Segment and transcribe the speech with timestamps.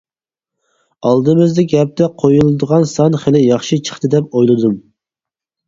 [1.09, 4.77] ئالدىمىزدىكى ھەپتە قويۇلىدىغان سان خېلى ياخشى چىقتى دەپ ئويلىدىم.